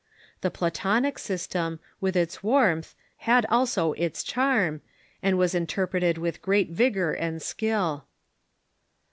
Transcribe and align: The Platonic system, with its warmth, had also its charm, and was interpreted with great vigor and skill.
The 0.41 0.49
Platonic 0.49 1.19
system, 1.19 1.79
with 1.99 2.15
its 2.15 2.41
warmth, 2.41 2.95
had 3.17 3.45
also 3.51 3.93
its 3.93 4.23
charm, 4.23 4.81
and 5.21 5.37
was 5.37 5.53
interpreted 5.53 6.17
with 6.17 6.41
great 6.41 6.71
vigor 6.71 7.13
and 7.13 7.39
skill. 7.39 8.05